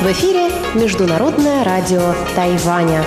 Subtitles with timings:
[0.00, 3.04] В эфире Международное радио Тайваня.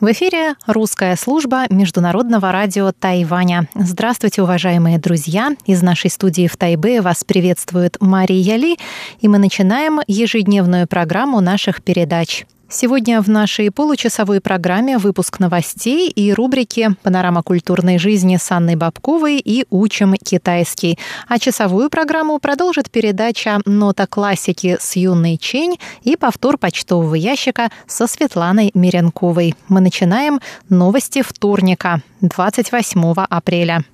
[0.00, 3.68] В эфире русская служба Международного радио Тайваня.
[3.74, 5.56] Здравствуйте, уважаемые друзья!
[5.66, 8.78] Из нашей студии в Тайбе вас приветствует Мария Ли,
[9.20, 16.32] и мы начинаем ежедневную программу наших передач Сегодня в нашей получасовой программе выпуск новостей и
[16.32, 20.98] рубрики «Панорама культурной жизни» с Анной Бабковой и «Учим китайский».
[21.28, 28.06] А часовую программу продолжит передача «Нота классики» с Юной Чень и повтор почтового ящика со
[28.06, 29.54] Светланой Миренковой.
[29.68, 33.84] Мы начинаем новости вторника, 28 апреля.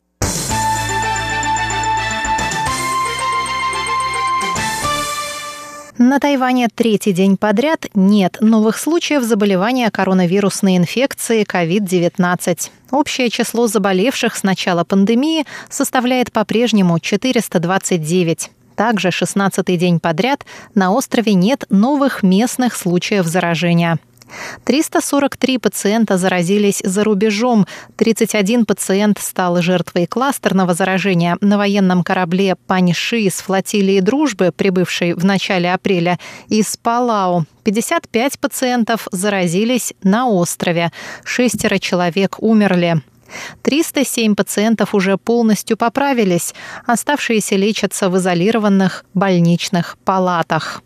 [6.00, 12.70] На Тайване третий день подряд нет новых случаев заболевания коронавирусной инфекцией COVID-19.
[12.92, 18.50] Общее число заболевших с начала пандемии составляет по-прежнему 429.
[18.76, 23.98] Также 16-й день подряд на острове нет новых местных случаев заражения.
[24.64, 27.66] 343 пациента заразились за рубежом.
[27.96, 35.24] 31 пациент стал жертвой кластерного заражения на военном корабле «Паньши» из флотилии «Дружбы», прибывшей в
[35.24, 37.44] начале апреля, из Палау.
[37.64, 40.92] 55 пациентов заразились на острове.
[41.24, 43.02] Шестеро человек умерли.
[43.62, 46.54] 307 пациентов уже полностью поправились,
[46.86, 50.82] оставшиеся лечатся в изолированных больничных палатах.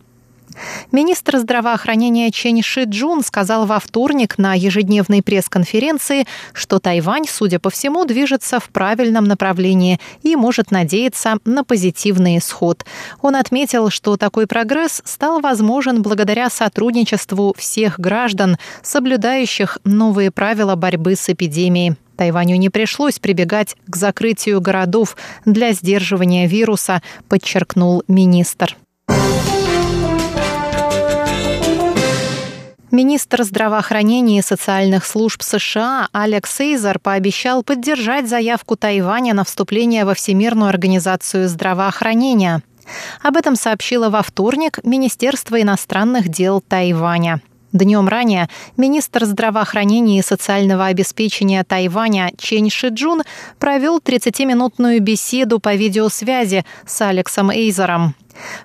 [0.90, 7.70] Министр здравоохранения Чен Ши Джун сказал во вторник на ежедневной пресс-конференции, что Тайвань, судя по
[7.70, 12.84] всему, движется в правильном направлении и может надеяться на позитивный исход.
[13.20, 21.16] Он отметил, что такой прогресс стал возможен благодаря сотрудничеству всех граждан, соблюдающих новые правила борьбы
[21.16, 21.96] с эпидемией.
[22.16, 28.76] Тайваню не пришлось прибегать к закрытию городов для сдерживания вируса, подчеркнул министр.
[32.92, 40.12] Министр здравоохранения и социальных служб США Алекс Эйзер пообещал поддержать заявку Тайваня на вступление во
[40.12, 42.60] Всемирную организацию здравоохранения.
[43.22, 47.40] Об этом сообщило во вторник Министерство иностранных дел Тайваня.
[47.72, 53.22] Днем ранее министр здравоохранения и социального обеспечения Тайваня Чен Шиджун
[53.58, 58.14] провел 30-минутную беседу по видеосвязи с Алексом Эйзером.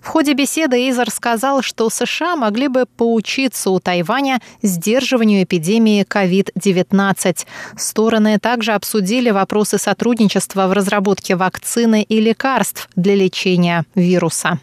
[0.02, 7.46] В ходе беседы Эйзер сказал, что США могли бы поучиться у Тайваня сдерживанию эпидемии COVID-19.
[7.78, 14.60] Стороны также обсудили вопросы сотрудничества в разработке вакцины и лекарств для лечения вируса.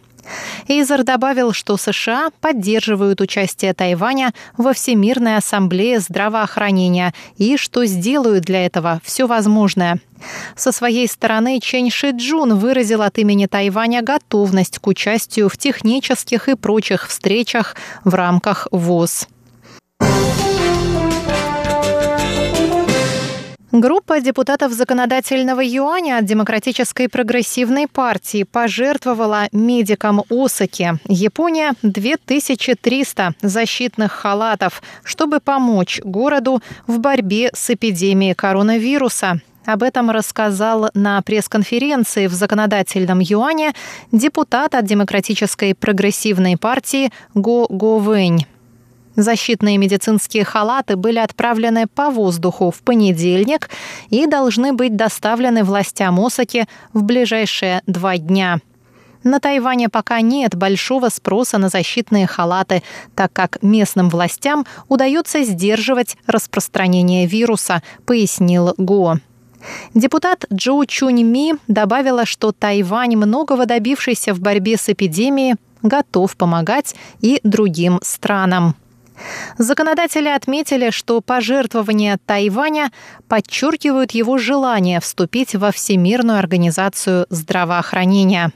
[0.68, 8.66] Эйзер добавил, что США поддерживают участие Тайваня во Всемирной ассамблее здравоохранения и что сделают для
[8.66, 10.00] этого все возможное.
[10.56, 16.48] Со своей стороны Чен Ши Джун выразил от имени Тайваня готовность к участию в технических
[16.48, 19.28] и прочих встречах в рамках ВОЗ.
[23.76, 34.80] Группа депутатов законодательного юаня от Демократической прогрессивной партии пожертвовала медикам Осаки, Япония, 2300 защитных халатов,
[35.02, 39.40] чтобы помочь городу в борьбе с эпидемией коронавируса.
[39.66, 43.72] Об этом рассказал на пресс-конференции в законодательном юане
[44.12, 48.46] депутат от Демократической прогрессивной партии Го Го Вэнь.
[49.16, 53.70] Защитные медицинские халаты были отправлены по воздуху в понедельник
[54.10, 58.60] и должны быть доставлены властям Осаки в ближайшие два дня.
[59.22, 62.82] На Тайване пока нет большого спроса на защитные халаты,
[63.14, 69.16] так как местным властям удается сдерживать распространение вируса, пояснил Го.
[69.94, 76.94] Депутат Джо Чунь Ми добавила, что Тайвань, многого добившийся в борьбе с эпидемией, готов помогать
[77.20, 78.74] и другим странам.
[79.58, 82.90] Законодатели отметили, что пожертвования Тайваня
[83.28, 88.52] подчеркивают его желание вступить во Всемирную организацию здравоохранения.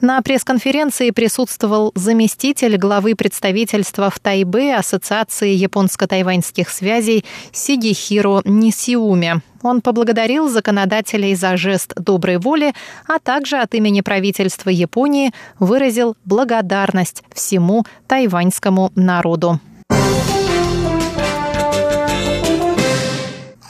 [0.00, 9.42] На пресс-конференции присутствовал заместитель главы представительства в Тайбе Ассоциации японско-тайваньских связей Сигихиро Нисиуми.
[9.62, 12.72] Он поблагодарил законодателей за жест доброй воли,
[13.08, 19.60] а также от имени правительства Японии выразил благодарность всему тайваньскому народу.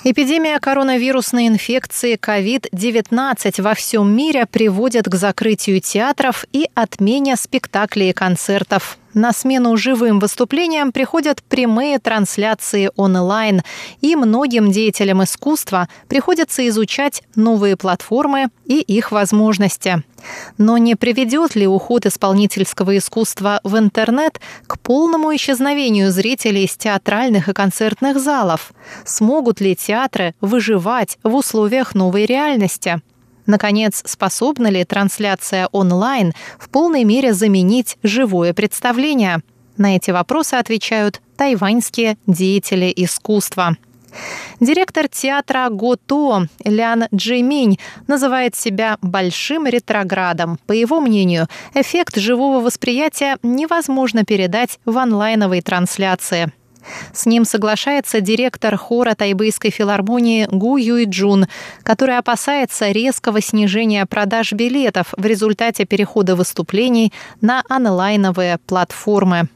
[0.09, 8.13] Эпидемия коронавирусной инфекции COVID-19 во всем мире приводит к закрытию театров и отмене спектаклей и
[8.13, 8.99] концертов.
[9.17, 13.63] На смену живым выступлениям приходят прямые трансляции онлайн,
[14.03, 20.03] и многим деятелям искусства приходится изучать новые платформы и их возможности.
[20.59, 27.49] Но не приведет ли уход исполнительского искусства в интернет к полному исчезновению зрителей из театральных
[27.49, 28.73] и концертных залов?
[29.07, 33.01] Смогут ли театры выживать в условиях новой реальности?
[33.47, 39.41] Наконец, способна ли трансляция онлайн в полной мере заменить живое представление?
[39.77, 43.77] На эти вопросы отвечают тайваньские деятели искусства.
[44.61, 50.59] Директор театра Гото Лян Джиминь называет себя большим ретроградом.
[50.67, 56.51] По его мнению, эффект живого восприятия невозможно передать в онлайновой трансляции.
[57.13, 61.47] С ним соглашается директор хора Тайбэйской филармонии Гу Юй Джун,
[61.83, 69.49] который опасается резкого снижения продаж билетов в результате перехода выступлений на онлайновые платформы.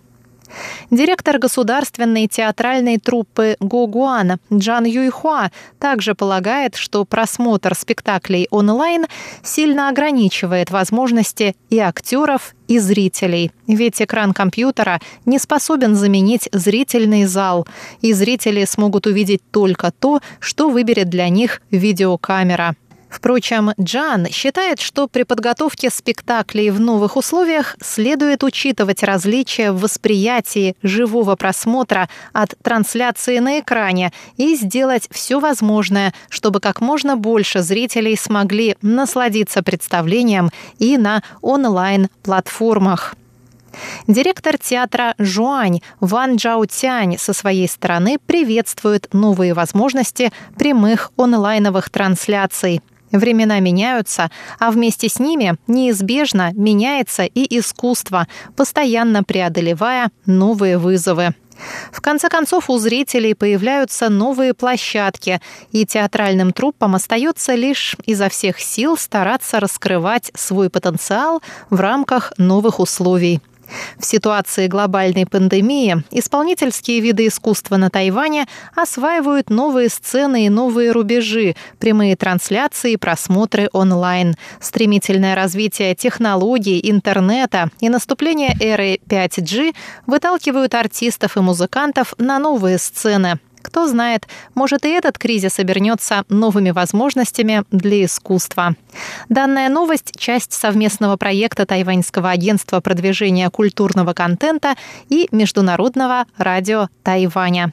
[0.90, 9.06] Директор государственной театральной труппы Гогуан Джан Юйхуа также полагает, что просмотр спектаклей онлайн
[9.42, 13.50] сильно ограничивает возможности и актеров, и зрителей.
[13.66, 17.66] Ведь экран компьютера не способен заменить зрительный зал,
[18.00, 22.76] и зрители смогут увидеть только то, что выберет для них видеокамера.
[23.10, 30.76] Впрочем, Джан считает, что при подготовке спектаклей в новых условиях следует учитывать различия в восприятии
[30.82, 38.16] живого просмотра от трансляции на экране и сделать все возможное, чтобы как можно больше зрителей
[38.16, 43.16] смогли насладиться представлением и на онлайн-платформах.
[44.06, 52.82] Директор театра «Жуань» Ван Джао Тянь со своей стороны приветствует новые возможности прямых онлайновых трансляций.
[53.12, 61.34] Времена меняются, а вместе с ними неизбежно меняется и искусство, постоянно преодолевая новые вызовы.
[61.92, 65.40] В конце концов, у зрителей появляются новые площадки,
[65.72, 72.80] и театральным труппам остается лишь изо всех сил стараться раскрывать свой потенциал в рамках новых
[72.80, 73.40] условий.
[73.98, 81.54] В ситуации глобальной пандемии исполнительские виды искусства на Тайване осваивают новые сцены и новые рубежи,
[81.78, 84.34] прямые трансляции и просмотры онлайн.
[84.60, 89.74] Стремительное развитие технологий, интернета и наступление эры 5G
[90.06, 93.38] выталкивают артистов и музыкантов на новые сцены.
[93.70, 94.26] Кто знает,
[94.56, 98.74] может и этот кризис обернется новыми возможностями для искусства.
[99.28, 104.74] Данная новость– часть совместного проекта Тайваньского агентства продвижения культурного контента
[105.08, 107.72] и Международного радио Тайваня.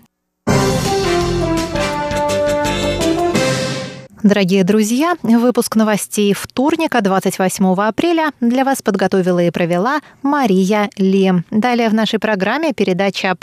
[4.27, 11.31] Дорогие друзья, выпуск новостей вторника, 28 апреля, для вас подготовила и провела Мария Ли.
[11.49, 13.35] Далее в нашей программе передача